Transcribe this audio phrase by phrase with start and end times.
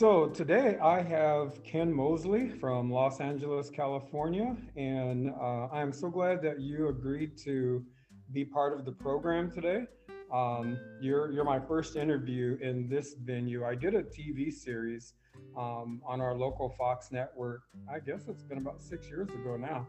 [0.00, 6.40] so today I have Ken Mosley from Los Angeles, California, and uh, I'm so glad
[6.40, 7.84] that you agreed to
[8.32, 9.84] be part of the program today.
[10.32, 13.66] Um, you're you're my first interview in this venue.
[13.66, 15.12] I did a TV series
[15.54, 17.60] um, on our local Fox network.
[17.86, 19.86] I guess it's been about six years ago now,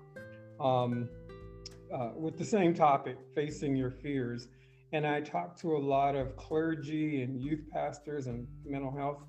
[0.59, 1.07] um,
[1.96, 4.50] uh, with the same topic, facing your fears.
[4.91, 9.23] And I talked to a lot of clergy and youth pastors and mental health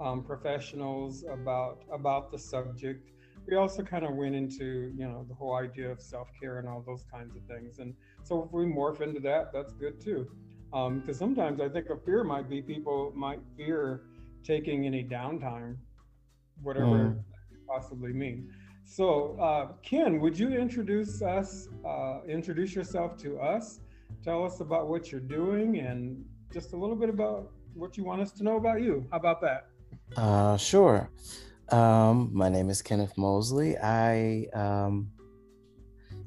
[0.00, 3.10] um, professionals about about the subject.
[3.46, 6.68] We also kind of went into you know the whole idea of self care and
[6.68, 7.78] all those kinds of things.
[7.78, 10.28] And so if we morph into that, that's good too.
[10.70, 14.02] Because um, sometimes I think a fear might be people might fear
[14.44, 15.76] taking any downtime,
[16.62, 17.22] whatever mm.
[17.66, 18.52] possibly mean.
[18.84, 23.80] So, uh, Ken, would you introduce us, uh, introduce yourself to us?
[24.24, 28.22] Tell us about what you're doing and just a little bit about what you want
[28.22, 29.06] us to know about you.
[29.10, 29.68] How about that?
[30.16, 31.10] Uh, sure.
[31.70, 33.76] Um, my name is Kenneth Mosley.
[33.78, 35.10] I um,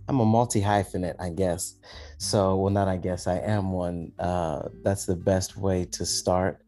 [0.07, 1.75] I'm a multi hyphenate, I guess.
[2.17, 4.11] So, well, not I guess I am one.
[4.19, 6.61] Uh, that's the best way to start.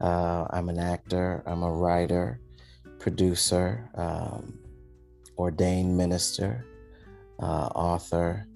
[0.00, 1.42] Uh, I'm an actor.
[1.46, 2.40] I'm a writer,
[2.98, 4.58] producer, um,
[5.36, 6.64] ordained minister,
[7.40, 8.46] uh, author,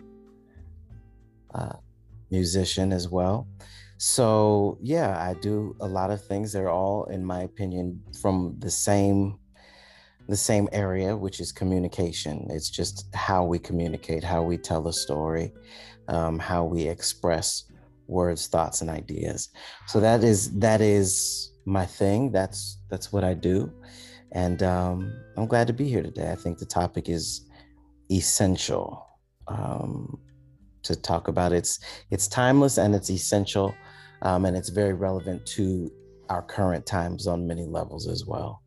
[1.55, 1.77] uh,
[2.31, 3.49] musician as well.
[3.99, 6.53] So, yeah, I do a lot of things.
[6.53, 9.39] They're all, in my opinion, from the same
[10.29, 12.47] the same area, which is communication.
[12.51, 15.53] It's just how we communicate, how we tell a story,
[16.09, 17.65] um, how we express
[18.07, 19.49] words, thoughts, and ideas.
[19.87, 22.31] So that is that is my thing.
[22.31, 23.73] That's that's what I do,
[24.33, 26.31] and um, I'm glad to be here today.
[26.31, 27.49] I think the topic is
[28.11, 29.07] essential
[29.49, 30.19] um,
[30.83, 31.53] to talk about.
[31.53, 33.75] It's it's timeless and it's essential
[34.23, 35.91] um, and it's very relevant to
[36.29, 38.63] our current times on many levels as well.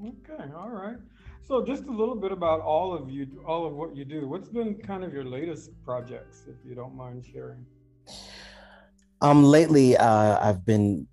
[0.00, 0.96] Okay, all right.
[1.42, 4.28] So just a little bit about all of you, all of what you do.
[4.28, 7.66] What's been kind of your latest projects, if you don't mind sharing?
[9.20, 11.06] Um, lately, uh, I've been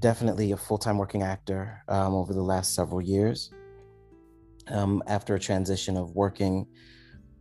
[0.00, 3.50] definitely a full-time working actor um, over the last several years.
[4.68, 6.66] Um, after a transition of working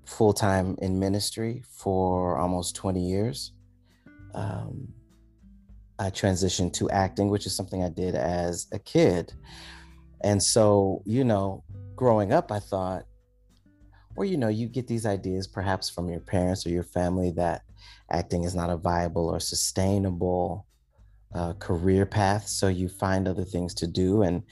[0.05, 3.53] full-time in ministry for almost 20 years.
[4.33, 4.87] Um,
[5.99, 9.33] I transitioned to acting, which is something I did as a kid.
[10.21, 11.63] And so, you know,
[11.95, 13.03] growing up, I thought,
[14.15, 17.61] or, you know, you get these ideas perhaps from your parents or your family that
[18.11, 20.65] acting is not a viable or sustainable
[21.35, 22.47] uh, career path.
[22.47, 24.23] So you find other things to do.
[24.23, 24.43] And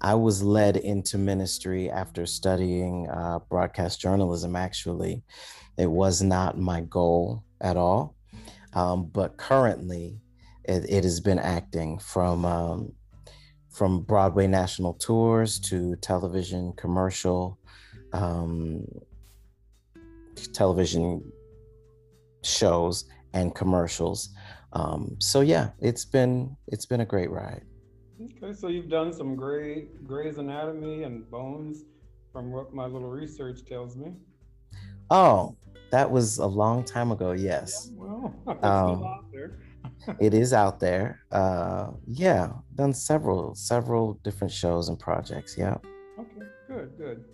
[0.00, 5.22] I was led into ministry after studying uh, broadcast journalism, actually.
[5.76, 8.16] It was not my goal at all.
[8.72, 10.18] Um, but currently,
[10.64, 12.92] it, it has been acting from um,
[13.70, 17.58] from Broadway national tours to television commercial,
[18.12, 18.86] um,
[20.52, 21.22] television
[22.42, 24.30] shows and commercials.
[24.74, 27.62] Um, so yeah, it's been it's been a great ride.
[28.20, 31.84] Okay, so you've done some great Grey's Anatomy and Bones,
[32.32, 34.12] from what my little research tells me.
[35.10, 35.56] Oh,
[35.90, 37.32] that was a long time ago.
[37.32, 37.90] Yes.
[37.90, 39.58] Yeah, well, um, still out there
[40.20, 41.20] it is out there.
[41.30, 45.56] Uh, yeah, done several several different shows and projects.
[45.56, 45.76] Yeah.
[46.18, 47.24] Okay, good, good.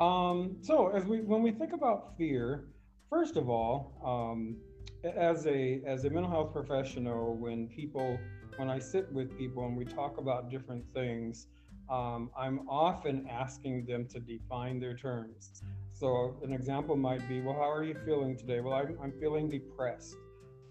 [0.00, 2.68] Um, so as we when we think about fear,
[3.08, 4.56] first of all, um,
[5.04, 8.18] as a as a mental health professional, when people
[8.56, 11.46] when I sit with people and we talk about different things,
[11.90, 15.62] um, I'm often asking them to define their terms.
[15.92, 18.60] So an example might be, well, how are you feeling today?
[18.60, 20.16] Well, I'm, I'm feeling depressed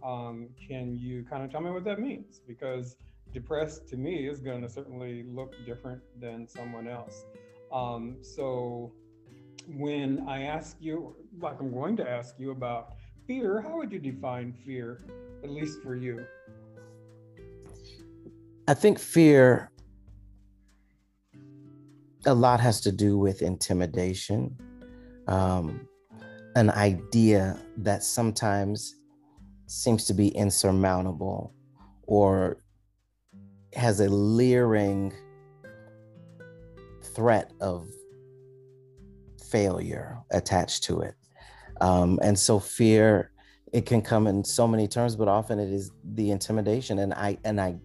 [0.03, 2.41] um, can you kind of tell me what that means?
[2.47, 2.97] Because
[3.33, 7.25] depressed to me is going to certainly look different than someone else.
[7.71, 8.91] Um, so
[9.67, 12.93] when I ask you, like I'm going to ask you about
[13.27, 14.99] fear, how would you define fear,
[15.43, 16.25] at least for you?
[18.67, 19.71] I think fear
[22.25, 24.57] a lot has to do with intimidation,
[25.27, 25.87] um,
[26.55, 28.95] an idea that sometimes
[29.69, 31.53] seems to be insurmountable
[32.03, 32.57] or
[33.73, 35.13] has a leering
[37.13, 37.87] threat of
[39.49, 41.13] failure attached to it.
[41.81, 43.31] Um, and so fear,
[43.71, 47.37] it can come in so many terms, but often it is the intimidation and I
[47.43, 47.77] and I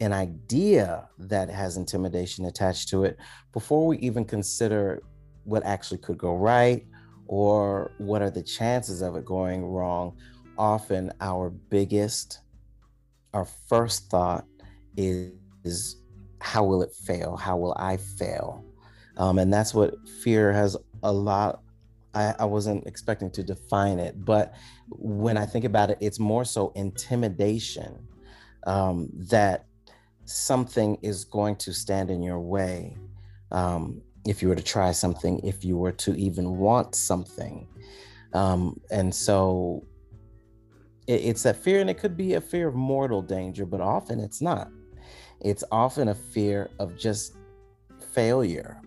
[0.00, 3.16] an idea that has intimidation attached to it
[3.52, 5.00] before we even consider
[5.44, 6.84] what actually could go right
[7.28, 10.16] or what are the chances of it going wrong
[10.58, 12.40] often our biggest,
[13.34, 14.44] our first thought
[14.96, 15.32] is,
[15.64, 15.96] is
[16.40, 17.36] how will it fail?
[17.36, 18.64] How will I fail?
[19.16, 21.62] Um, and that's what fear has a lot.
[22.14, 24.54] I, I wasn't expecting to define it, but
[24.90, 28.06] when I think about it, it's more so intimidation
[28.66, 29.66] um, that
[30.24, 32.96] something is going to stand in your way
[33.50, 37.66] um, if you were to try something, if you were to even want something.
[38.34, 39.84] Um, and so
[41.06, 44.20] it, it's that fear, and it could be a fear of mortal danger, but often
[44.20, 44.68] it's not.
[45.40, 47.36] It's often a fear of just
[48.12, 48.80] failure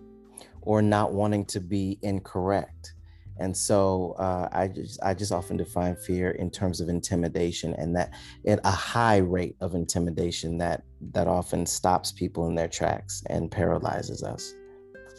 [0.62, 2.94] or not wanting to be incorrect.
[3.38, 7.94] And so uh, I just I just often define fear in terms of intimidation, and
[7.94, 8.12] that
[8.46, 13.50] at a high rate of intimidation that that often stops people in their tracks and
[13.50, 14.54] paralyzes us.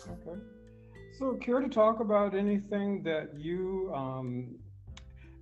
[0.08, 0.40] Okay.
[1.20, 4.56] So, care to talk about anything that you, um,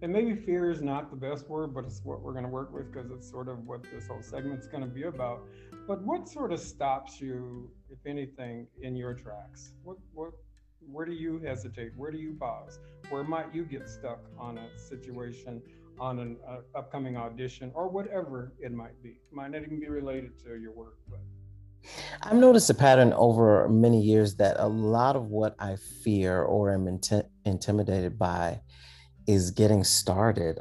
[0.01, 2.73] and maybe fear is not the best word, but it's what we're going to work
[2.73, 5.41] with because it's sort of what this whole segment's going to be about.
[5.87, 9.73] But what sort of stops you, if anything, in your tracks?
[9.83, 10.31] What what
[10.91, 11.91] where do you hesitate?
[11.95, 12.79] Where do you pause?
[13.09, 15.61] Where might you get stuck on a situation,
[15.99, 19.17] on an uh, upcoming audition, or whatever it might be?
[19.31, 21.19] Might not even be related to your work, but.
[22.23, 26.73] I've noticed a pattern over many years that a lot of what I fear or
[26.73, 28.61] am inti- intimidated by
[29.27, 30.59] is getting started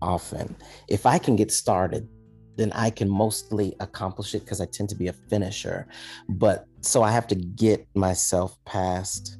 [0.00, 0.54] often.
[0.88, 2.08] If I can get started,
[2.56, 5.88] then I can mostly accomplish it because I tend to be a finisher.
[6.28, 9.38] But so I have to get myself past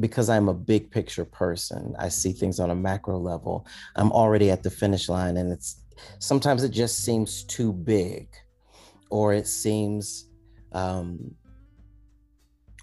[0.00, 1.96] because I'm a big picture person.
[1.98, 3.66] I see things on a macro level.
[3.96, 5.82] I'm already at the finish line and it's
[6.20, 8.28] sometimes it just seems too big
[9.10, 10.28] or it seems
[10.72, 11.34] um,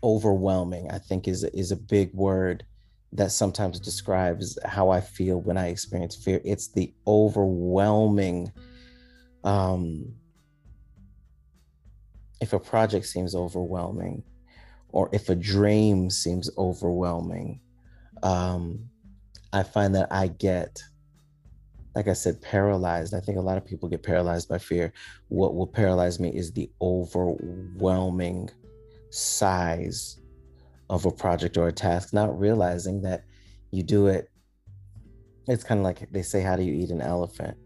[0.03, 2.65] overwhelming, I think is is a big word
[3.15, 6.41] that sometimes describes how I feel when I experience fear.
[6.43, 8.51] It's the overwhelming.
[9.43, 10.13] Um,
[12.41, 14.23] if a project seems overwhelming,
[14.89, 17.61] or if a dream seems overwhelming,
[18.21, 18.89] um,
[19.53, 20.83] I find that I get,
[21.95, 23.13] like I said, paralyzed.
[23.13, 24.91] I think a lot of people get paralyzed by fear.
[25.29, 28.49] What will paralyze me is the overwhelming
[29.09, 30.19] size
[30.89, 33.23] of a project or a task, not realizing that
[33.71, 34.29] you do it.
[35.47, 37.57] It's kind of like they say, How do you eat an elephant?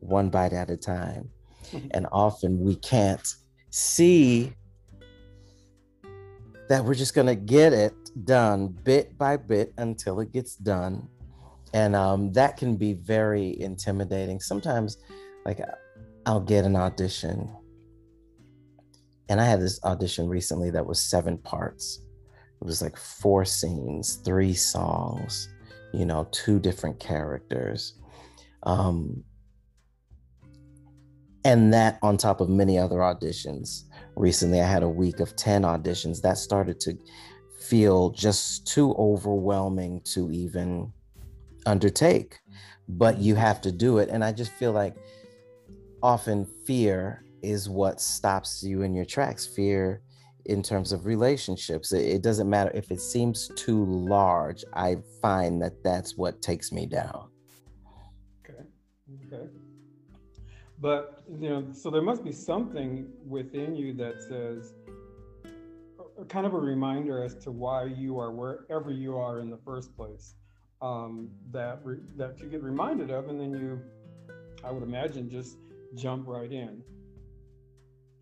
[0.00, 1.30] One bite at a time.
[1.70, 1.88] Mm-hmm.
[1.92, 3.34] And often we can't
[3.70, 4.52] see
[6.68, 7.94] that we're just going to get it
[8.24, 11.08] done bit by bit until it gets done.
[11.74, 14.40] And um, that can be very intimidating.
[14.40, 14.98] Sometimes,
[15.44, 15.60] like,
[16.24, 17.50] I'll get an audition.
[19.28, 22.00] And I had this audition recently that was seven parts
[22.60, 25.48] it was like four scenes, three songs,
[25.92, 27.94] you know, two different characters.
[28.64, 29.24] Um,
[31.44, 33.84] and that on top of many other auditions.
[34.16, 36.98] Recently, I had a week of 10 auditions that started to
[37.60, 40.92] feel just too overwhelming to even
[41.64, 42.38] undertake.
[42.88, 44.08] But you have to do it.
[44.08, 44.96] And I just feel like
[46.02, 49.46] often fear is what stops you in your tracks.
[49.46, 50.02] Fear
[50.48, 51.92] in terms of relationships.
[51.92, 54.64] It, it, doesn't matter if it seems too large.
[54.72, 57.28] I find that that's what takes me down.
[58.42, 58.64] Okay.
[59.26, 59.46] Okay.
[60.80, 64.72] But, you know, so there must be something within you that says,
[66.28, 69.94] kind of a reminder as to why you are wherever you are in the first
[69.96, 70.34] place.
[70.80, 73.82] Um, that re- that you get reminded of, and then you,
[74.62, 75.56] I would imagine, just
[75.96, 76.82] jump right in.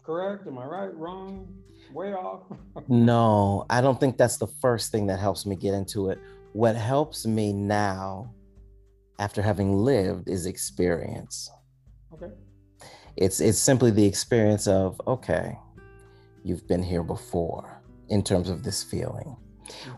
[0.03, 0.47] Correct?
[0.47, 0.95] Am I right?
[0.97, 1.55] Wrong?
[1.93, 2.43] Way off?
[2.88, 6.19] no, I don't think that's the first thing that helps me get into it.
[6.52, 8.33] What helps me now,
[9.19, 11.50] after having lived, is experience.
[12.12, 12.33] Okay.
[13.16, 15.59] It's it's simply the experience of okay,
[16.45, 19.37] you've been here before in terms of this feeling.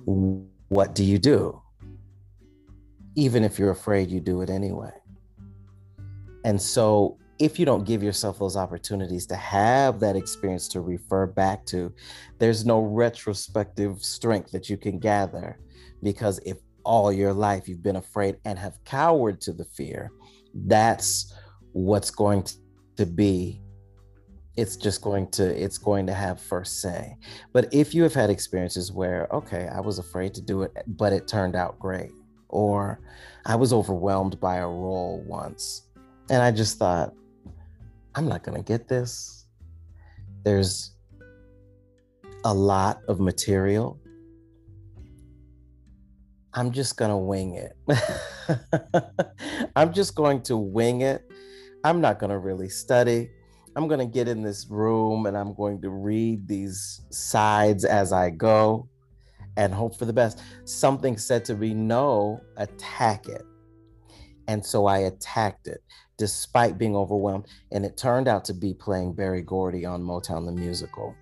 [0.07, 0.47] Mm-hmm.
[0.69, 1.61] What do you do?
[3.15, 4.93] Even if you're afraid, you do it anyway.
[6.45, 11.27] And so if you don't give yourself those opportunities to have that experience to refer
[11.27, 11.93] back to,
[12.39, 15.59] there's no retrospective strength that you can gather.
[16.03, 20.11] Because if all your life you've been afraid and have cowered to the fear,
[20.55, 21.33] that's
[21.73, 22.45] what's going
[22.97, 23.61] to be
[24.57, 27.17] it's just going to it's going to have first say
[27.53, 31.13] but if you have had experiences where okay i was afraid to do it but
[31.13, 32.11] it turned out great
[32.49, 32.99] or
[33.47, 35.89] i was overwhelmed by a role once
[36.29, 37.15] and i just thought
[38.19, 39.47] I'm not going to get this.
[40.43, 40.91] There's
[42.45, 44.01] a lot of material.
[46.53, 47.77] I'm just going to wing it.
[49.77, 51.31] I'm just going to wing it.
[51.85, 53.31] I'm not going to really study.
[53.77, 58.13] I'm going to get in this room and I'm going to read these sides as
[58.13, 58.89] I go
[59.57, 60.41] and hope for the best.
[60.65, 63.45] Something said to me, no, attack it.
[64.49, 65.85] And so I attacked it
[66.19, 67.47] despite being overwhelmed.
[67.73, 71.15] And it turned out to be playing Berry Gordy on Motown the Musical.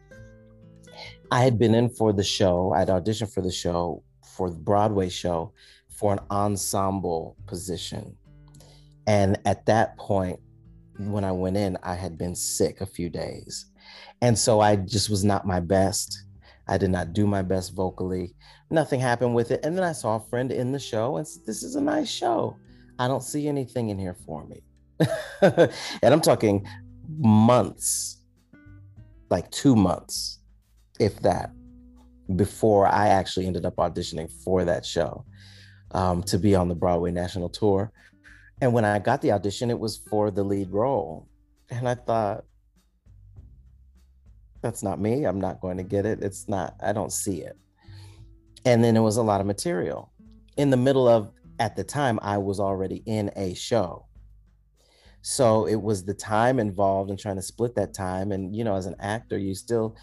[1.30, 5.08] I had been in for the show, I'd auditioned for the show, for the Broadway
[5.08, 5.52] show,
[5.88, 8.16] for an ensemble position.
[9.06, 10.40] And at that point,
[10.98, 13.66] when I went in, I had been sick a few days.
[14.22, 16.24] And so I just was not my best.
[16.68, 18.34] I did not do my best vocally.
[18.70, 19.60] Nothing happened with it.
[19.64, 22.10] And then I saw a friend in the show and said, This is a nice
[22.10, 22.56] show.
[22.98, 24.62] I don't see anything in here for me.
[25.42, 25.70] and
[26.02, 26.66] I'm talking
[27.18, 28.22] months,
[29.30, 30.40] like two months,
[30.98, 31.50] if that,
[32.34, 35.24] before I actually ended up auditioning for that show
[35.92, 37.92] um, to be on the Broadway National Tour.
[38.60, 41.28] And when I got the audition, it was for the lead role.
[41.70, 42.44] And I thought,
[44.62, 45.24] that's not me.
[45.24, 46.22] I'm not going to get it.
[46.22, 47.56] It's not, I don't see it.
[48.64, 50.10] And then it was a lot of material.
[50.56, 54.06] In the middle of, at the time, I was already in a show.
[55.28, 58.30] So it was the time involved in trying to split that time.
[58.30, 59.96] And, you know, as an actor, you still,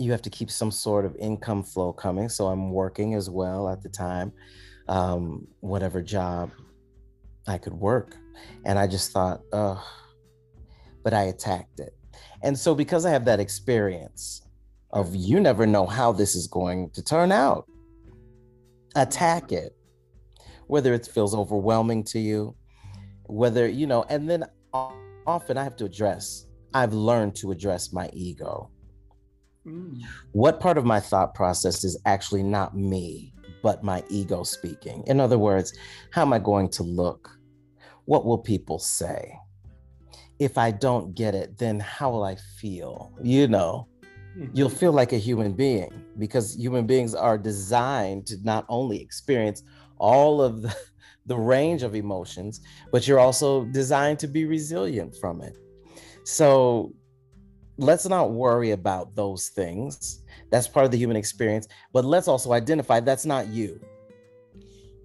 [0.00, 2.28] you have to keep some sort of income flow coming.
[2.28, 4.32] So I'm working as well at the time,
[4.88, 6.50] um, whatever job
[7.46, 8.16] I could work.
[8.64, 9.80] And I just thought, oh,
[11.04, 11.96] but I attacked it.
[12.42, 14.42] And so because I have that experience
[14.90, 17.66] of you never know how this is going to turn out,
[18.96, 19.76] attack it.
[20.66, 22.56] Whether it feels overwhelming to you,
[23.34, 24.44] whether, you know, and then
[25.26, 28.70] often I have to address, I've learned to address my ego.
[29.66, 30.02] Mm.
[30.32, 33.34] What part of my thought process is actually not me?
[33.64, 35.02] but my ego speaking.
[35.06, 35.72] In other words,
[36.10, 37.30] how am I going to look?
[38.04, 39.34] What will people say?
[40.38, 43.16] If I don't get it, then how will I feel?
[43.22, 43.88] You know,
[44.52, 44.76] you'll mm-hmm.
[44.76, 49.62] feel like a human being because human beings are designed to not only experience
[49.96, 50.76] all of the,
[51.26, 52.60] the range of emotions,
[52.92, 55.56] but you're also designed to be resilient from it.
[56.24, 56.92] So
[57.78, 60.22] let's not worry about those things.
[60.50, 61.66] That's part of the human experience.
[61.92, 63.80] But let's also identify that's not you.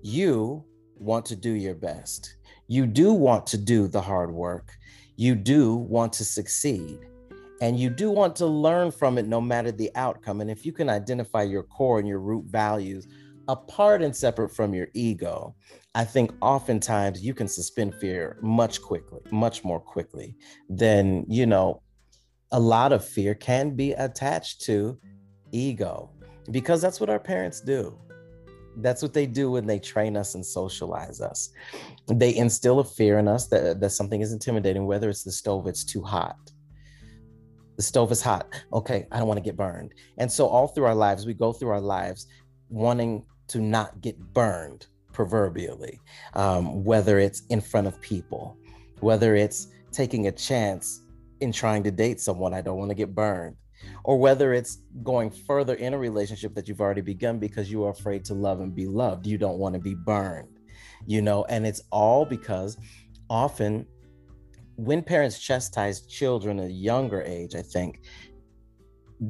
[0.02, 0.64] You
[0.96, 2.36] want to do your best.
[2.68, 4.72] You do want to do the hard work.
[5.16, 7.00] You do want to succeed.
[7.62, 10.40] And you do want to learn from it no matter the outcome.
[10.40, 13.08] And if you can identify your core and your root values
[13.50, 15.56] apart and separate from your ego,
[15.96, 20.36] I think oftentimes you can suspend fear much quickly, much more quickly
[20.70, 21.82] than, you know,
[22.52, 25.00] a lot of fear can be attached to
[25.52, 26.12] ego
[26.52, 27.98] because that's what our parents do.
[28.78, 31.50] That's what they do when they train us and socialize us.
[32.08, 35.68] They instill a fear in us that, that something is intimidating, whether it's the stove,
[35.68, 36.38] it's too hot.
[37.78, 38.48] The stove is hot.
[38.74, 39.94] Okay, I don't want to get burned.
[40.18, 42.28] And so, all through our lives, we go through our lives
[42.70, 44.88] wanting to not get burned,
[45.20, 46.00] proverbially,
[46.36, 48.58] um, whether it's in front of people,
[49.02, 51.02] whether it's taking a chance
[51.42, 52.54] in trying to date someone.
[52.54, 53.58] I don't want to get burned.
[54.06, 57.90] Or whether it's going further in a relationship that you've already begun because you are
[57.90, 59.28] afraid to love and be loved.
[59.28, 60.58] You don't want to be burned,
[61.06, 62.78] you know, and it's all because
[63.30, 63.86] often
[64.78, 68.00] when parents chastise children at a younger age, I think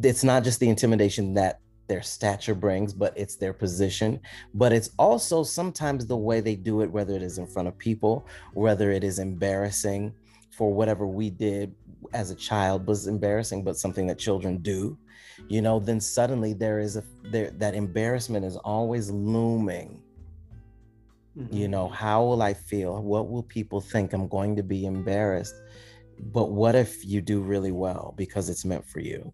[0.04, 4.22] it's not just the intimidation that their stature brings, but it's their position.
[4.54, 7.78] But it's also sometimes the way they do it, whether it is in front of
[7.78, 10.14] people, whether it is embarrassing
[10.52, 11.76] for whatever we did
[12.14, 14.98] as a child was embarrassing, but something that children do,
[15.48, 20.02] you know, then suddenly there is a there that embarrassment is always looming.
[21.38, 21.56] Mm-hmm.
[21.56, 23.02] You know, how will I feel?
[23.02, 24.14] What will people think?
[24.14, 25.56] I'm going to be embarrassed.
[26.20, 29.34] But what if you do really well because it's meant for you?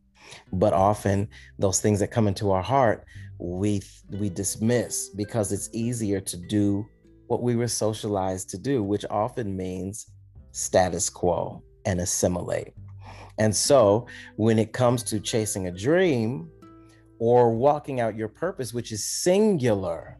[0.54, 1.28] But often
[1.60, 3.06] those things that come into our heart,
[3.40, 6.86] we we dismiss because it's easier to do
[7.28, 10.08] what we were socialized to do, which often means
[10.52, 12.74] status quo and assimilate.
[13.38, 16.50] And so when it comes to chasing a dream
[17.20, 20.18] or walking out your purpose, which is singular,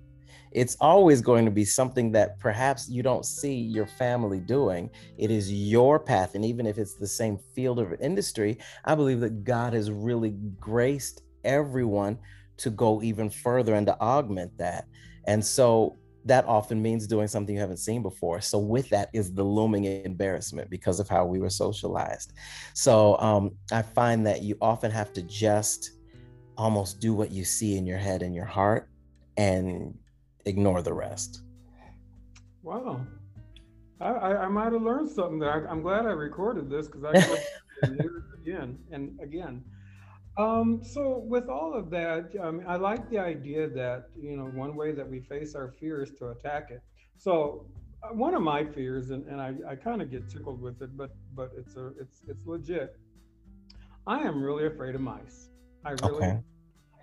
[0.56, 4.90] it's always going to be something that perhaps you don't see your family doing.
[5.18, 6.34] It is your path.
[6.34, 10.34] And even if it's the same field of industry, I believe that God has really
[10.58, 12.18] graced everyone
[12.58, 14.86] to go even further and to augment that.
[15.26, 18.40] And so that often means doing something you haven't seen before.
[18.40, 22.32] So with that is the looming embarrassment because of how we were socialized.
[22.74, 25.92] So um, I find that you often have to just
[26.58, 28.88] almost do what you see in your head and your heart
[29.36, 29.94] and
[30.46, 31.42] ignore the rest.
[32.64, 33.06] Wow.
[34.02, 35.68] I, I, I might have learned something there.
[35.68, 37.14] I, am glad I recorded this because I
[37.86, 39.64] can hear it again and again.
[40.38, 44.76] Um, so with all of that, um, I like the idea that you know one
[44.76, 46.82] way that we face our fear is to attack it.
[47.18, 47.68] So
[48.04, 50.98] uh, one of my fears, and, and I, I kind of get tickled with it,
[50.98, 52.98] but but it's a it's it's legit.
[54.08, 55.50] I am really afraid of mice.
[55.86, 56.16] I really.
[56.16, 56.40] Okay.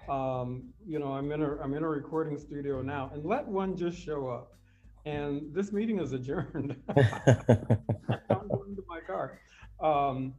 [0.09, 3.76] Um, you know, I'm in a I'm in a recording studio now, and let one
[3.76, 4.56] just show up,
[5.04, 6.76] and this meeting is adjourned.
[6.97, 9.38] I'm going to my car.
[9.80, 10.35] Um,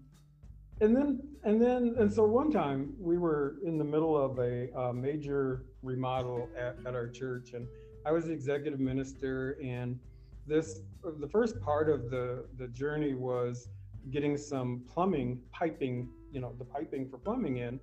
[0.82, 4.70] and then and then and so one time we were in the middle of a,
[4.72, 7.68] a major remodel at, at our church and
[8.06, 10.00] i was the executive minister and
[10.48, 10.82] this
[11.20, 13.70] the first part of the the journey was
[14.10, 17.80] getting some plumbing piping you know the piping for plumbing in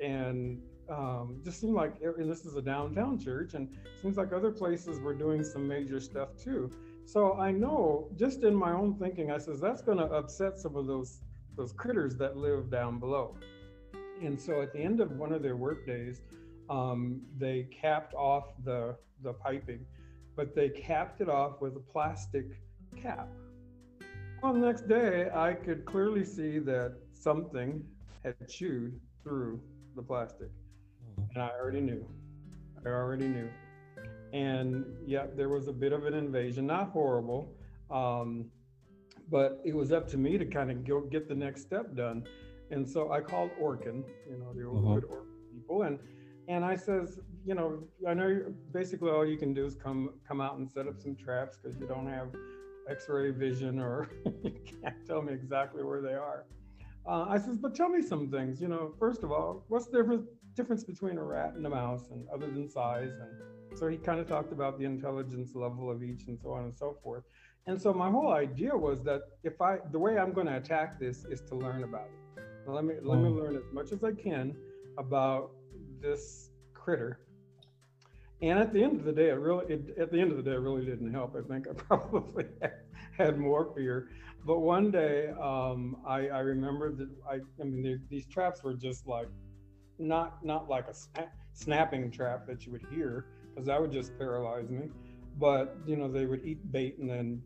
[0.00, 3.68] and um, just seemed like and this is a downtown church and
[4.00, 6.70] seems like other places were doing some major stuff too
[7.04, 10.76] so i know just in my own thinking i says that's going to upset some
[10.76, 11.20] of those
[11.56, 13.36] those critters that live down below.
[14.22, 16.22] And so at the end of one of their work days,
[16.70, 19.84] um, they capped off the, the piping,
[20.36, 22.46] but they capped it off with a plastic
[23.00, 23.28] cap.
[24.42, 27.84] Well, the next day, I could clearly see that something
[28.24, 29.60] had chewed through
[29.94, 30.50] the plastic.
[31.34, 32.06] And I already knew.
[32.84, 33.48] I already knew.
[34.32, 37.54] And yeah, there was a bit of an invasion, not horrible.
[37.90, 38.46] Um,
[39.30, 42.24] but it was up to me to kind of go get the next step done.
[42.70, 45.14] And so I called Orkin, you know, the old uh-huh.
[45.14, 45.98] Orkin people, and
[46.48, 50.40] and I says, you know, I know basically all you can do is come come
[50.40, 52.28] out and set up some traps because you don't have
[52.88, 54.10] X-ray vision or
[54.42, 56.44] you can't tell me exactly where they are.
[57.06, 58.60] Uh, I says, but tell me some things.
[58.60, 62.10] You know, first of all, what's the difference difference between a rat and a mouse,
[62.10, 63.12] and other than size?
[63.20, 66.64] And so he kind of talked about the intelligence level of each, and so on
[66.64, 67.24] and so forth.
[67.66, 70.98] And so my whole idea was that if I, the way I'm going to attack
[70.98, 72.42] this is to learn about it.
[72.66, 73.40] Now let me let me mm.
[73.40, 74.54] learn as much as I can
[74.98, 75.50] about
[76.00, 77.20] this critter.
[78.40, 80.42] And at the end of the day, it really, it, at the end of the
[80.42, 81.36] day, it really didn't help.
[81.36, 82.46] I think I probably
[83.16, 84.08] had more fear.
[84.44, 89.06] But one day, um, I, I remember that I, I mean, these traps were just
[89.06, 89.28] like,
[90.02, 94.16] not not like a sna- snapping trap that you would hear, because that would just
[94.18, 94.88] paralyze me.
[95.38, 97.42] But you know, they would eat bait and then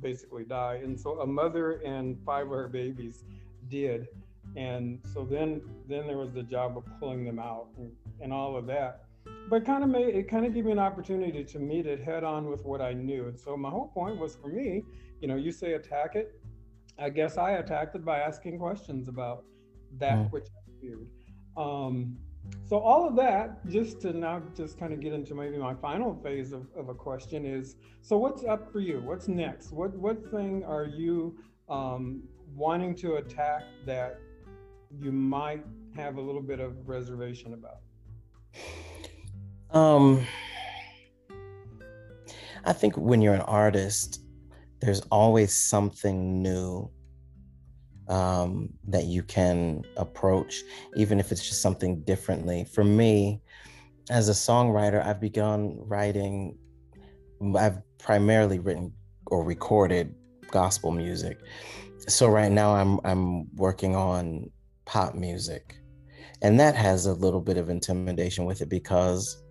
[0.00, 0.80] basically die.
[0.82, 3.24] And so a mother and five of her babies
[3.68, 4.08] did.
[4.56, 7.90] And so then then there was the job of pulling them out and,
[8.20, 9.04] and all of that.
[9.48, 12.24] But kind of made it kind of gave me an opportunity to meet it head
[12.24, 13.28] on with what I knew.
[13.28, 14.84] And so my whole point was for me,
[15.20, 16.40] you know, you say attack it.
[16.98, 19.44] I guess I attacked it by asking questions about
[19.98, 20.30] that mm.
[20.30, 21.08] which I feared.
[21.56, 22.16] Um,
[22.66, 26.14] so all of that, just to now just kind of get into maybe my final
[26.22, 29.00] phase of, of a question is, so what's up for you?
[29.00, 29.72] What's next?
[29.72, 31.38] What what thing are you
[31.68, 32.22] um,
[32.54, 34.18] wanting to attack that
[35.00, 35.64] you might
[35.96, 37.78] have a little bit of reservation about?
[39.70, 40.26] Um,
[42.64, 44.22] I think when you're an artist,
[44.80, 46.90] there's always something new
[48.08, 50.62] um, that you can approach,
[50.96, 52.64] even if it's just something differently.
[52.64, 53.40] For me,
[54.10, 56.58] as a songwriter, I've begun writing,
[57.56, 58.92] I've primarily written
[59.26, 60.14] or recorded
[60.50, 61.38] gospel music.
[62.06, 64.50] So right now I'm I'm working on
[64.84, 65.78] pop music.
[66.42, 69.42] And that has a little bit of intimidation with it because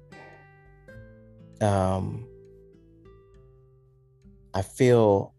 [1.61, 2.27] um
[4.53, 5.32] I feel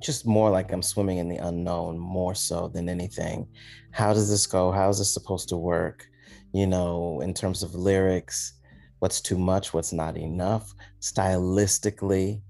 [0.00, 3.46] just more like I'm swimming in the unknown more so than anything.
[3.92, 4.70] How does this go?
[4.70, 6.06] How is this supposed to work?
[6.52, 8.54] You know, in terms of lyrics,
[8.98, 12.40] what's too much, what's not enough, stylistically,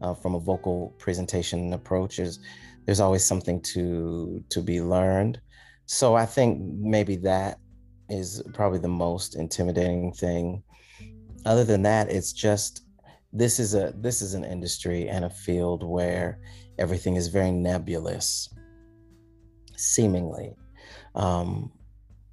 [0.00, 2.40] uh, from a vocal presentation and approaches,
[2.86, 5.40] there's always something to to be learned.
[5.86, 7.58] So I think maybe that
[8.08, 10.62] is probably the most intimidating thing.
[11.44, 12.82] Other than that, it's just
[13.32, 16.40] this is a this is an industry and a field where
[16.78, 18.48] everything is very nebulous
[19.76, 20.54] seemingly
[21.14, 21.70] um,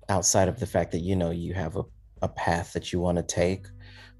[0.09, 1.83] outside of the fact that you know you have a,
[2.21, 3.67] a path that you want to take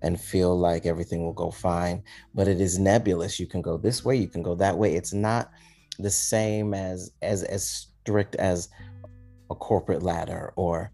[0.03, 2.03] and feel like everything will go fine
[2.35, 3.39] but it is nebulous.
[3.39, 4.95] You can go this way you can go that way.
[4.95, 5.51] It's not
[5.99, 8.69] the same as as as strict as
[9.49, 10.91] a corporate ladder or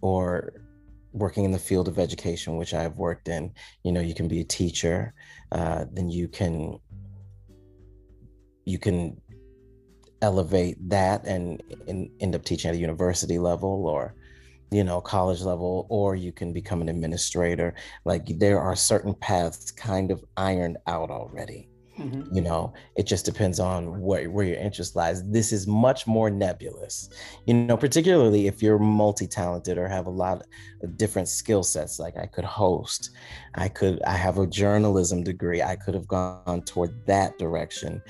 [0.00, 0.54] or
[1.12, 3.52] working in the field of education, which I've worked in,
[3.84, 5.14] you know, you can be a teacher,
[5.52, 6.78] uh, then you can
[8.64, 9.18] you can
[10.20, 14.14] elevate that and, and end up teaching at a university level or
[14.70, 17.74] you know college level or you can become an administrator.
[18.04, 21.67] Like there are certain paths kind of ironed out already
[21.98, 22.34] Mm-hmm.
[22.34, 25.28] You know, it just depends on where, where your interest lies.
[25.28, 27.08] This is much more nebulous,
[27.46, 30.42] you know, particularly if you're multi talented or have a lot
[30.82, 31.98] of different skill sets.
[31.98, 33.10] Like I could host,
[33.54, 38.00] I could, I have a journalism degree, I could have gone toward that direction.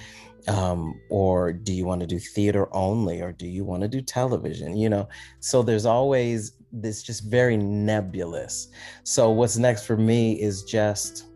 [0.48, 4.01] Um, or do you want to do theater only, or do you want to do
[4.01, 4.77] television?
[4.77, 5.09] You know,
[5.40, 8.68] so there's always this just very nebulous.
[9.03, 11.28] So, what's next for me is just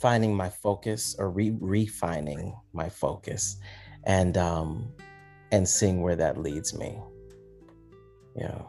[0.00, 3.56] finding my focus or re- refining my focus
[4.04, 4.92] and um
[5.52, 6.98] and seeing where that leads me.
[8.36, 8.62] Yeah.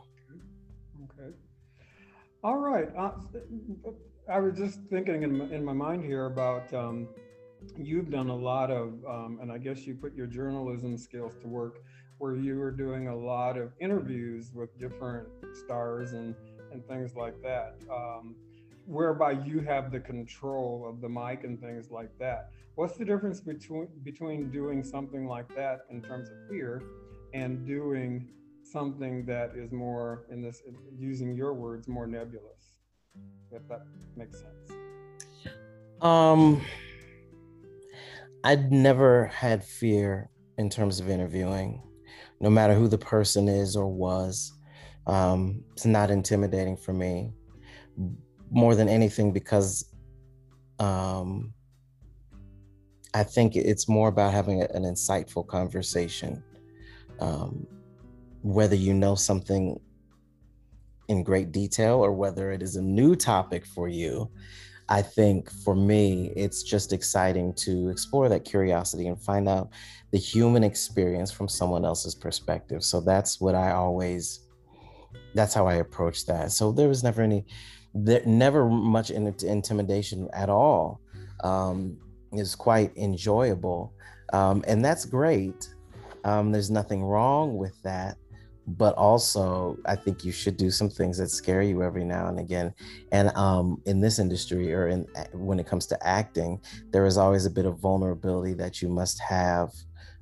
[1.03, 1.31] Okay.
[2.43, 2.89] All right.
[2.97, 3.11] Uh,
[4.29, 7.07] i was just thinking in my, in my mind here about um
[7.75, 11.47] you've done a lot of um, and i guess you put your journalism skills to
[11.47, 11.79] work
[12.19, 16.35] where you were doing a lot of interviews with different stars and
[16.71, 17.75] and things like that.
[17.91, 18.35] Um,
[18.91, 22.49] whereby you have the control of the mic and things like that.
[22.75, 26.83] What's the difference between between doing something like that in terms of fear
[27.33, 28.27] and doing
[28.63, 30.61] something that is more in this
[30.97, 32.79] using your words more nebulous
[33.51, 33.81] if that
[34.15, 34.71] makes sense?
[36.01, 36.61] Um
[38.43, 41.81] i'd never had fear in terms of interviewing
[42.41, 44.51] no matter who the person is or was.
[45.05, 47.33] Um, it's not intimidating for me
[48.51, 49.85] more than anything because
[50.79, 51.53] um,
[53.13, 56.43] I think it's more about having an insightful conversation.
[57.19, 57.65] Um,
[58.43, 59.79] whether you know something
[61.07, 64.29] in great detail or whether it is a new topic for you,
[64.89, 69.69] I think for me, it's just exciting to explore that curiosity and find out
[70.11, 72.83] the human experience from someone else's perspective.
[72.83, 74.47] So that's what I always,
[75.33, 76.51] that's how I approach that.
[76.51, 77.45] So there was never any
[77.93, 81.01] there never much intimidation at all
[81.43, 81.97] um,
[82.31, 83.93] is quite enjoyable
[84.33, 85.69] um, and that's great.
[86.23, 88.15] Um, there's nothing wrong with that
[88.67, 92.39] but also i think you should do some things that scare you every now and
[92.39, 92.71] again
[93.11, 97.47] and um, in this industry or in when it comes to acting there is always
[97.47, 99.71] a bit of vulnerability that you must have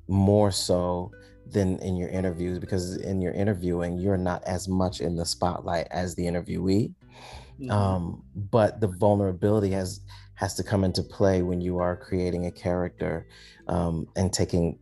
[0.08, 1.10] more so
[1.52, 5.86] than in your interviews because in your interviewing you're not as much in the spotlight
[5.90, 6.90] as the interviewee
[7.60, 7.70] Mm-hmm.
[7.70, 10.00] Um, but the vulnerability has
[10.34, 13.26] has to come into play when you are creating a character
[13.68, 14.78] um, and taking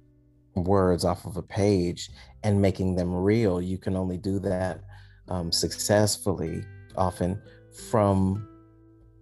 [0.54, 2.10] words off of a page
[2.44, 3.60] and making them real.
[3.60, 4.80] You can only do that
[5.28, 6.64] um, successfully,
[6.96, 7.42] often
[7.90, 8.48] from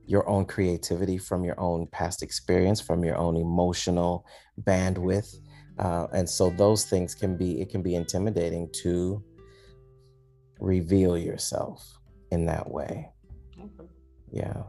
[0.06, 4.26] your own creativity, from your own past experience, from your own emotional
[4.62, 5.34] bandwidth.
[5.78, 9.22] Uh, and so those things can be, it can be intimidating to
[10.60, 11.98] reveal yourself
[12.30, 13.10] in that way.
[13.78, 13.88] Okay.
[14.32, 14.62] Yeah.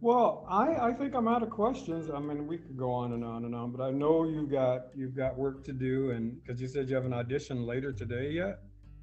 [0.00, 2.10] Well, I, I think I'm out of questions.
[2.10, 4.86] I mean, we could go on and on and on, but I know you've got
[4.96, 8.30] you've got work to do, and because you said you have an audition later today
[8.30, 8.58] yet.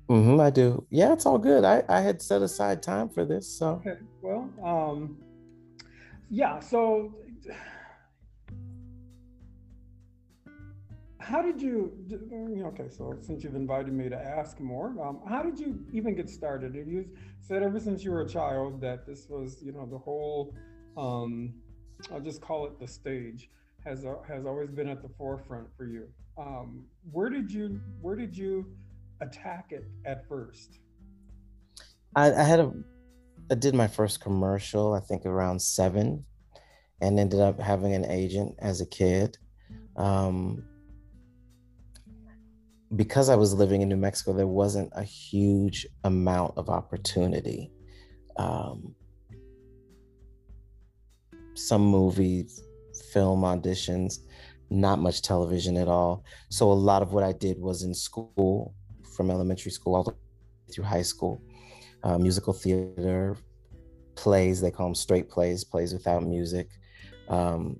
[0.10, 0.86] Mm-hmm, I do.
[0.90, 1.64] Yeah, it's all good.
[1.64, 3.82] I I had set aside time for this, so.
[3.86, 3.98] Okay.
[4.22, 5.18] Well, um,
[6.30, 6.60] yeah.
[6.60, 7.14] So
[11.30, 11.94] how did you,
[12.66, 16.28] okay, so since you've invited me to ask more, um, how did you even get
[16.28, 16.74] started?
[16.74, 17.06] You
[17.40, 20.56] said ever since you were a child that this was, you know, the whole,
[20.98, 21.54] um,
[22.12, 23.52] I'll just call it the stage,
[23.86, 26.08] has uh, has always been at the forefront for you.
[26.38, 28.66] Um, where did you where did you
[29.22, 30.80] attack it at first?
[32.16, 32.74] I, I had a
[33.52, 36.26] I did my first commercial, I think around seven,
[37.02, 39.38] and ended up having an agent as a kid.
[39.96, 40.64] Um,
[42.96, 47.72] because I was living in New Mexico, there wasn't a huge amount of opportunity.
[48.38, 48.96] Um,
[51.54, 52.64] some movies,
[53.12, 54.20] film auditions,
[54.70, 56.24] not much television at all.
[56.50, 58.74] So a lot of what I did was in school,
[59.16, 60.18] from elementary school all the way
[60.72, 61.42] through high school,
[62.04, 63.36] uh, musical theater,
[64.16, 64.62] plays.
[64.62, 66.70] They call them straight plays, plays without music.
[67.28, 67.80] Um,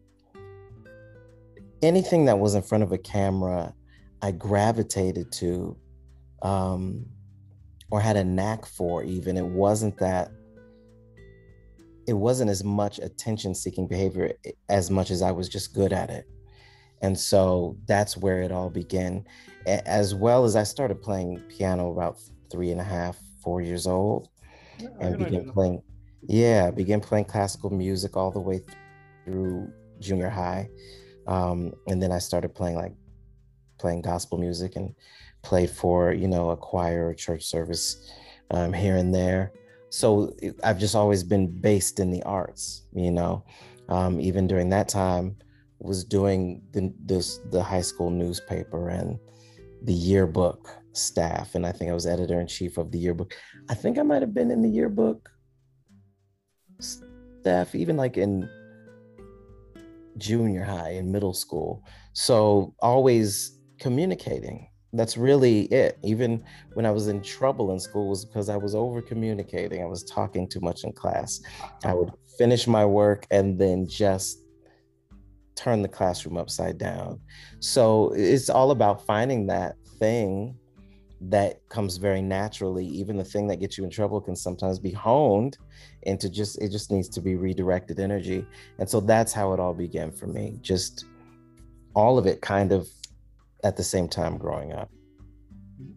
[1.82, 3.74] anything that was in front of a camera
[4.22, 5.78] I gravitated to
[6.42, 7.06] um,
[7.92, 9.38] or had a knack for, even.
[9.38, 10.32] It wasn't that,
[12.08, 14.34] it wasn't as much attention seeking behavior
[14.70, 16.26] as much as I was just good at it.
[17.02, 19.26] And so that's where it all began.
[19.66, 22.18] As well as I started playing piano about
[22.52, 24.30] three and a half, four years old,
[24.80, 25.82] yeah, and began playing.
[26.28, 28.62] Yeah, began playing classical music all the way
[29.24, 30.70] through junior high,
[31.28, 32.94] um, and then I started playing like
[33.80, 34.94] playing gospel music and
[35.42, 38.12] played for you know a choir or church service
[38.52, 39.52] um, here and there
[39.90, 43.44] so i've just always been based in the arts you know
[43.90, 45.36] Um, even during that time,
[45.80, 49.18] was doing the, this the high school newspaper and
[49.82, 53.34] the yearbook staff, and I think I was editor in chief of the yearbook.
[53.68, 55.30] I think I might have been in the yearbook
[56.80, 58.48] staff, even like in
[60.18, 61.84] junior high and middle school.
[62.14, 64.68] So always communicating.
[64.94, 66.00] That's really it.
[66.04, 69.84] Even when I was in trouble in school was because I was over communicating.
[69.84, 71.42] I was talking too much in class.
[71.84, 74.44] I would finish my work and then just
[75.56, 77.20] turn the classroom upside down.
[77.60, 80.56] So it's all about finding that thing
[81.22, 82.86] that comes very naturally.
[82.86, 85.58] Even the thing that gets you in trouble can sometimes be honed
[86.04, 88.46] into just, it just needs to be redirected energy.
[88.80, 90.58] And so that's how it all began for me.
[90.62, 91.06] Just
[91.94, 92.88] all of it kind of
[93.64, 94.90] at the same time growing up.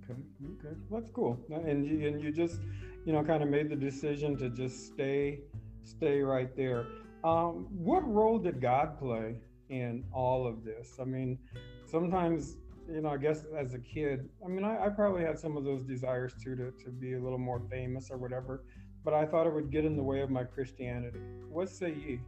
[0.04, 1.38] Okay, okay, that's cool.
[1.50, 2.60] And you, and you just,
[3.04, 5.40] you know, kind of made the decision to just stay,
[5.84, 6.86] stay right there.
[7.24, 9.36] Um, what role did God play
[9.70, 10.96] in all of this?
[11.00, 11.38] I mean,
[11.86, 12.56] sometimes,
[12.88, 15.64] you know, I guess as a kid, I mean, I, I probably had some of
[15.64, 18.64] those desires too to, to be a little more famous or whatever,
[19.04, 21.20] but I thought it would get in the way of my Christianity.
[21.48, 22.20] What say ye?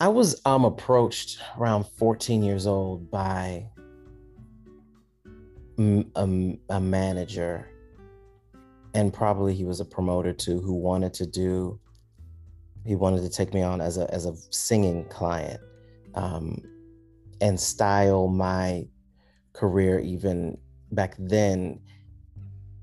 [0.00, 3.66] I was um approached around 14 years old by
[5.78, 7.68] a, a manager.
[8.94, 11.78] And probably he was a promoter too who wanted to do
[12.84, 15.60] he wanted to take me on as a as a singing client
[16.14, 16.62] um,
[17.40, 18.86] and style my
[19.52, 20.56] career even
[20.92, 21.80] back then.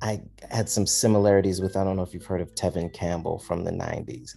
[0.02, 0.22] I
[0.52, 3.72] had some similarities with i don't know if you've heard of tevin campbell from the
[3.72, 4.36] 90s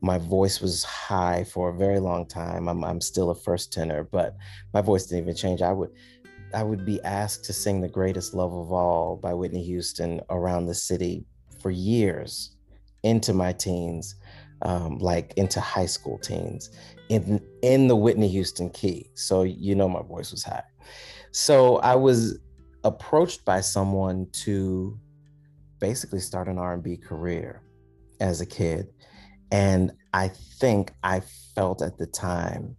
[0.00, 2.68] my voice was high for a very long time.
[2.68, 4.36] I'm, I'm still a first tenor, but
[4.74, 5.62] my voice didn't even change.
[5.62, 5.90] I would
[6.54, 10.66] I would be asked to sing The Greatest Love of All by Whitney Houston around
[10.66, 11.24] the city
[11.60, 12.56] for years
[13.02, 14.14] into my teens,
[14.62, 16.70] um, like into high school teens,
[17.08, 19.10] in in the Whitney Houston key.
[19.14, 20.64] So you know my voice was high.
[21.32, 22.38] So I was
[22.84, 24.98] approached by someone to
[25.80, 27.62] basically start an R&B career
[28.20, 28.88] as a kid
[29.50, 31.20] and I think I
[31.54, 32.76] felt at the time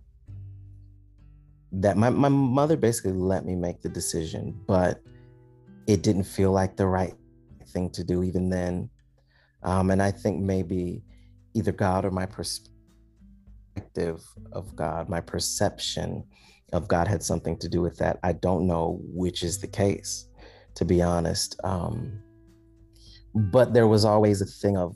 [1.71, 5.01] that my, my mother basically let me make the decision, but
[5.85, 7.13] it didn't feel like the right
[7.69, 8.89] thing to do even then.
[9.63, 11.03] Um, and I think maybe
[11.53, 16.23] either God or my perspective of God, my perception
[16.73, 18.19] of God had something to do with that.
[18.23, 20.27] I don't know which is the case,
[20.75, 21.59] to be honest.
[21.63, 22.21] Um,
[23.33, 24.95] but there was always a thing of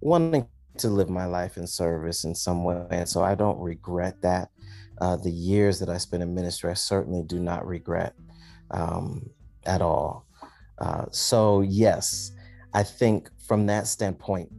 [0.00, 0.46] wanting
[0.78, 2.86] to live my life in service in some way.
[2.90, 4.48] And so I don't regret that.
[5.00, 8.14] Uh, the years that I spent in ministry, I certainly do not regret
[8.70, 9.30] um,
[9.64, 10.26] at all.
[10.78, 12.32] Uh, so, yes,
[12.74, 14.50] I think from that standpoint,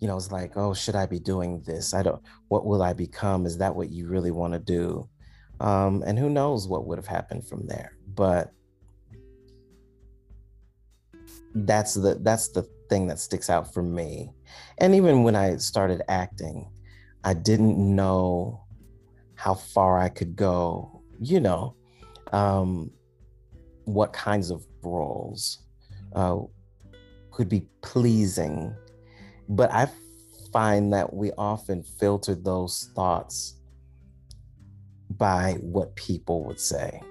[0.00, 1.92] you know, it's like, oh, should I be doing this?
[1.92, 3.44] I don't, what will I become?
[3.44, 5.08] Is that what you really want to do?
[5.60, 7.92] Um, and who knows what would have happened from there.
[8.14, 8.50] But
[11.54, 14.30] that's the that's the thing that sticks out for me
[14.80, 16.66] and even when I started acting,
[17.22, 18.64] I didn't know
[19.34, 21.74] how far I could go, you know,
[22.32, 22.90] um,
[23.84, 25.58] what kinds of roles
[26.14, 26.38] uh,
[27.30, 28.74] could be pleasing.
[29.48, 29.88] But I
[30.50, 33.56] find that we often filter those thoughts
[35.10, 37.02] by what people would say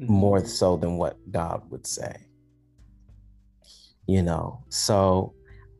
[0.00, 0.10] mm-hmm.
[0.10, 2.14] more so than what God would say.
[4.10, 5.34] You know, so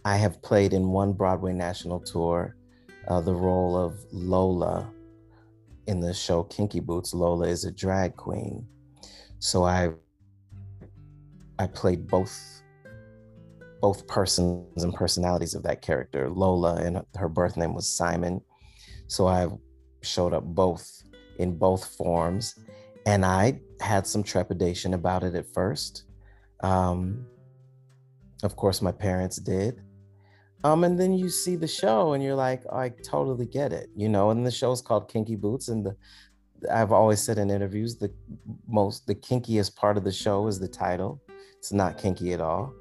[0.05, 2.55] I have played in one Broadway national tour
[3.09, 4.89] uh, the role of Lola
[5.89, 7.13] in the show Kinky Boots.
[7.13, 8.65] Lola is a drag queen.
[9.41, 9.91] So I
[11.59, 12.63] I played both
[13.81, 16.31] both persons and personalities of that character.
[16.31, 18.41] Lola and her birth name was Simon.
[19.09, 19.49] So I
[20.03, 21.03] showed up both
[21.41, 22.55] in both forms.
[23.07, 26.05] And I had some trepidation about it at first.
[26.63, 27.27] Um,
[28.43, 29.83] of course, my parents did.
[30.63, 33.89] Um, and then you see the show and you're like, oh, I totally get it,
[33.97, 34.31] you know.
[34.31, 35.97] And the show's called Kinky Boots, and the
[36.71, 38.13] I've always said in interviews the
[38.69, 41.23] most the kinkiest part of the show is the title.
[41.59, 42.75] It's not kinky at all.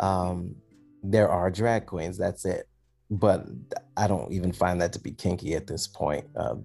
[0.00, 0.56] Um,
[1.02, 2.68] there are drag queens, that's it.
[3.10, 3.46] But
[3.96, 6.56] I don't even find that to be kinky at this point, uh,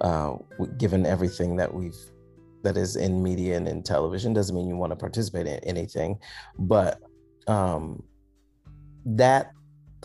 [0.00, 0.36] uh,
[0.78, 1.98] given everything that we've
[2.62, 4.32] that is in media and in television.
[4.32, 6.18] Doesn't mean you want to participate in anything,
[6.58, 7.00] but
[7.46, 8.02] um,
[9.04, 9.52] that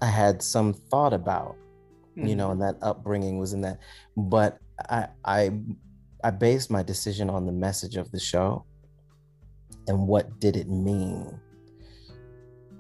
[0.01, 1.56] I had some thought about,
[2.17, 2.27] mm-hmm.
[2.27, 2.62] you know, mm-hmm.
[2.62, 3.80] and that upbringing was in that.
[4.17, 4.58] But
[4.89, 5.51] I I
[6.23, 8.65] I based my decision on the message of the show
[9.88, 11.39] and what did it mean.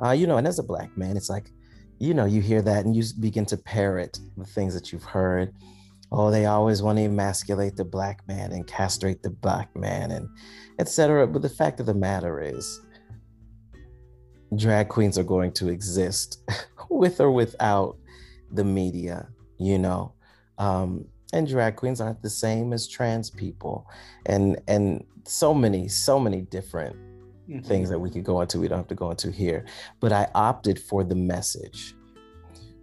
[0.03, 1.51] Uh, you know, and as a black man, it's like,
[1.99, 5.53] you know, you hear that and you begin to parrot the things that you've heard.
[6.11, 10.27] Oh, they always want to emasculate the black man and castrate the black man and
[10.79, 11.27] etc.
[11.27, 12.81] But the fact of the matter is,
[14.55, 16.39] drag queens are going to exist
[16.89, 17.97] with or without
[18.51, 20.13] the media, you know.
[20.57, 23.87] Um, and drag queens aren't the same as trans people
[24.25, 26.95] and and so many so many different
[27.49, 27.59] mm-hmm.
[27.61, 29.65] things that we could go into we don't have to go into here
[29.99, 31.95] but i opted for the message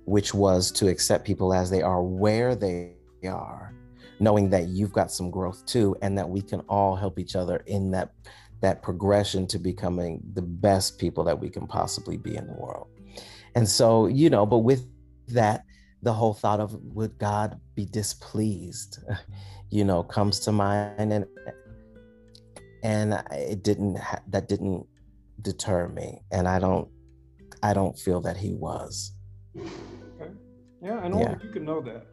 [0.05, 2.93] which was to accept people as they are where they
[3.27, 3.75] are
[4.21, 7.63] knowing that you've got some growth too and that we can all help each other
[7.67, 8.13] in that
[8.61, 12.89] that progression to becoming the best people that we can possibly be in the world
[13.55, 14.87] and so you know but with
[15.29, 15.65] that
[16.03, 19.01] the whole thought of would God be displeased,
[19.71, 21.27] you know, comes to mind, and
[22.83, 24.87] and it didn't that didn't
[25.43, 26.89] deter me, and I don't
[27.63, 29.13] I don't feel that He was.
[29.57, 30.33] Okay.
[30.83, 31.37] Yeah, and only yeah.
[31.43, 32.07] you can know that.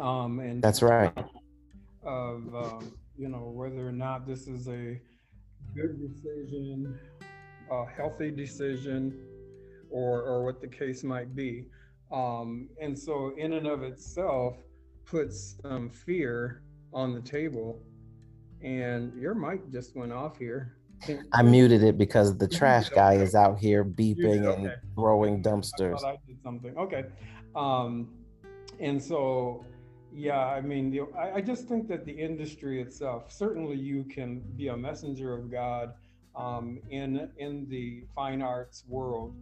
[0.00, 1.12] Um, and that's right.
[2.02, 5.00] Of um, you know whether or not this is a
[5.74, 6.98] good decision,
[7.70, 9.18] a healthy decision,
[9.90, 11.66] or or what the case might be.
[12.12, 14.56] Um, and so, in and of itself,
[15.04, 17.82] puts some fear on the table.
[18.62, 20.76] And your mic just went off here.
[21.32, 24.62] I muted it because the trash guy is out here beeping okay.
[24.62, 26.04] and throwing dumpsters.
[26.04, 26.76] I, I, did something.
[26.76, 27.06] Okay.
[27.56, 28.08] Um,
[28.78, 29.64] and so,
[30.14, 34.40] yeah, I mean, the, I, I, just think that the industry itself, certainly you can
[34.56, 35.94] be a messenger of God
[36.36, 39.34] um, in in the fine arts world.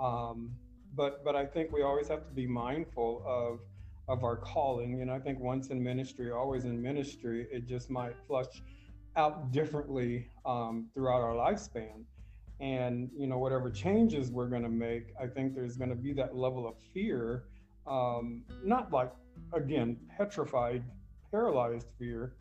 [0.00, 0.50] Um,
[0.94, 3.60] but but I think we always have to be mindful of
[4.08, 5.04] of our calling.
[5.06, 8.62] Know, I think once in ministry, always in ministry, it just might flush
[9.16, 12.04] out differently um, throughout our lifespan.
[12.60, 16.12] And you know, whatever changes we're going to make, I think there's going to be
[16.14, 17.44] that level of fear,
[17.86, 19.12] um, not like
[19.52, 20.84] again petrified,
[21.30, 22.34] paralyzed fear,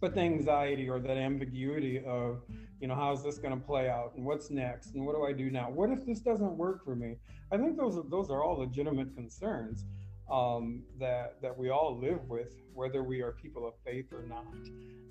[0.00, 2.42] but the anxiety or that ambiguity of,
[2.80, 5.32] you know, how's this going to play out and what's next and what do I
[5.32, 5.70] do now?
[5.70, 7.16] What if this doesn't work for me?
[7.50, 9.84] I think those are, those are all legitimate concerns
[10.30, 14.44] um, that that we all live with, whether we are people of faith or not.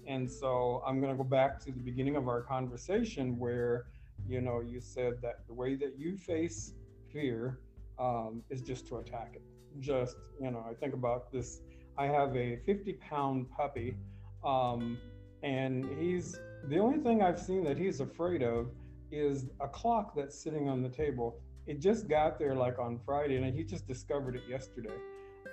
[0.05, 3.87] And so I'm going to go back to the beginning of our conversation where,
[4.27, 6.73] you know, you said that the way that you face
[7.11, 7.59] fear
[7.99, 9.41] um, is just to attack it.
[9.79, 11.61] Just, you know, I think about this.
[11.97, 13.95] I have a 50 pound puppy
[14.43, 14.97] um,
[15.43, 18.71] and he's the only thing I've seen that he's afraid of
[19.11, 21.39] is a clock that's sitting on the table.
[21.65, 24.95] It just got there like on Friday, and he just discovered it yesterday.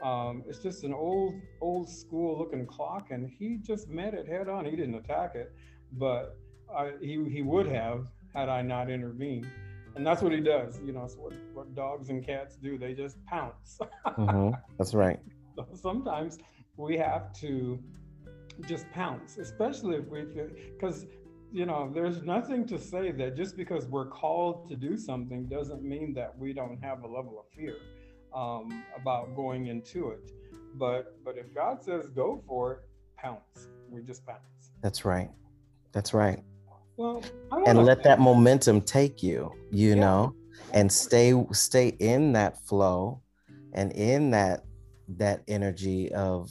[0.02, 4.48] Um, it's just an old, old school looking clock, and he just met it head
[4.48, 4.64] on.
[4.64, 5.52] He didn't attack it,
[5.92, 6.36] but
[6.74, 9.46] I, he he would have had I not intervened.
[9.96, 10.80] And that's what he does.
[10.84, 12.78] You know, it's what, what dogs and cats do.
[12.78, 13.78] They just pounce.
[14.06, 14.50] mm-hmm.
[14.78, 15.20] That's right.
[15.56, 16.38] So sometimes
[16.76, 17.78] we have to
[18.66, 20.24] just pounce, especially if we,
[20.72, 21.06] because
[21.52, 25.84] you know, there's nothing to say that just because we're called to do something doesn't
[25.84, 27.76] mean that we don't have a level of fear
[28.34, 30.32] um, about going into it.
[30.74, 32.78] But but if God says go for it,
[33.16, 33.68] pounce.
[33.88, 34.40] We just pounce.
[34.82, 35.30] That's right.
[35.92, 36.42] That's right.
[36.96, 37.22] Well,
[37.66, 37.84] and know.
[37.84, 39.52] let that momentum take you.
[39.70, 39.94] You yeah.
[39.94, 40.34] know,
[40.72, 43.22] and stay stay in that flow,
[43.72, 44.64] and in that
[45.08, 46.50] that energy of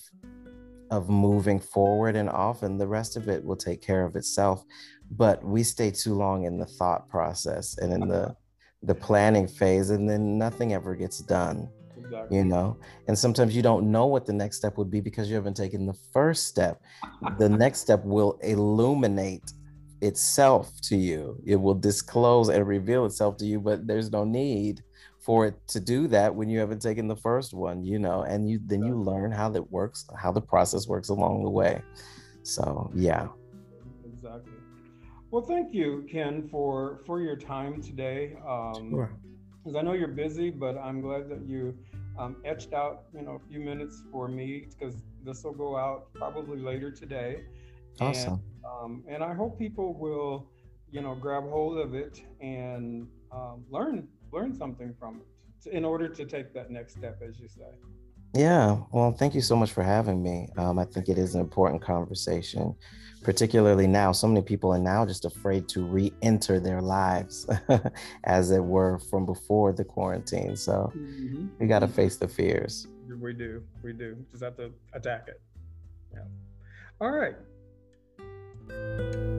[0.91, 4.63] of moving forward and often the rest of it will take care of itself
[5.11, 8.35] but we stay too long in the thought process and in the
[8.83, 12.37] the planning phase and then nothing ever gets done exactly.
[12.37, 12.77] you know
[13.07, 15.85] and sometimes you don't know what the next step would be because you haven't taken
[15.85, 16.81] the first step
[17.39, 19.53] the next step will illuminate
[20.03, 24.83] itself to you it will disclose and reveal itself to you but there's no need
[25.23, 28.49] for it to do that when you haven't taken the first one, you know, and
[28.49, 31.81] you then you learn how that works, how the process works along the way.
[32.43, 33.29] So yeah.
[34.05, 34.51] Exactly.
[35.31, 38.35] Well, thank you, Ken, for for your time today.
[38.45, 39.11] Um, sure.
[39.63, 41.73] Because I know you're busy, but I'm glad that you
[42.19, 46.13] um, etched out, you know, a few minutes for me because this will go out
[46.13, 47.43] probably later today.
[47.99, 48.33] Awesome.
[48.33, 50.49] And, um, and I hope people will,
[50.91, 55.27] you know, grab hold of it and um, learn learn something from it
[55.71, 57.69] in order to take that next step, as you say.
[58.35, 60.49] Yeah, well, thank you so much for having me.
[60.57, 62.75] Um, I think it is an important conversation,
[63.21, 64.11] particularly now.
[64.11, 67.47] So many people are now just afraid to re enter their lives,
[68.23, 70.55] as it were, from before the quarantine.
[70.55, 71.47] So mm-hmm.
[71.59, 72.87] we got to face the fears.
[73.21, 73.63] We do.
[73.83, 74.17] We do.
[74.31, 75.39] Just have to attack it.
[76.11, 76.21] Yeah.
[76.99, 77.35] All right.
[78.73, 79.32] Música